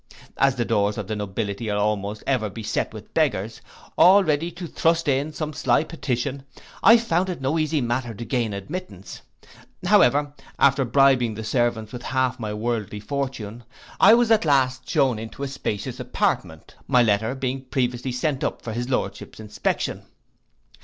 As 0.39 0.55
the 0.55 0.65
doors 0.65 0.97
of 0.97 1.05
the 1.05 1.15
nobility 1.15 1.69
are 1.69 1.77
almost 1.77 2.23
ever 2.25 2.49
beset 2.49 2.91
with 2.91 3.13
beggars, 3.13 3.61
all 3.99 4.23
ready 4.23 4.49
to 4.49 4.65
thrust 4.65 5.07
in 5.07 5.31
some 5.31 5.53
sly 5.53 5.83
petition, 5.83 6.41
I 6.81 6.97
found 6.97 7.29
it 7.29 7.39
no 7.39 7.59
easy 7.59 7.81
matter 7.81 8.11
to 8.15 8.25
gain 8.25 8.51
admittance. 8.51 9.21
However, 9.85 10.33
after 10.57 10.85
bribing 10.85 11.35
the 11.35 11.43
servants 11.43 11.93
with 11.93 12.01
half 12.01 12.39
my 12.39 12.51
worldly 12.51 12.99
fortune, 12.99 13.63
I 13.99 14.15
was 14.15 14.31
at 14.31 14.43
last 14.43 14.89
shewn 14.89 15.19
into 15.19 15.43
a 15.43 15.47
spacious 15.47 15.99
apartment, 15.99 16.73
my 16.87 17.03
letter 17.03 17.35
being 17.35 17.65
previously 17.65 18.11
sent 18.11 18.43
up 18.43 18.63
for 18.63 18.73
his 18.73 18.89
lordship's 18.89 19.39
inspection. 19.39 20.05